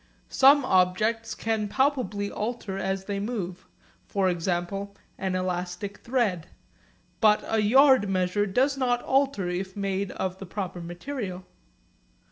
[0.31, 3.67] Some objects can palpably alter as they move
[4.07, 6.47] for example, an elastic thread;
[7.19, 11.45] but a yard measure does not alter if made of the proper material.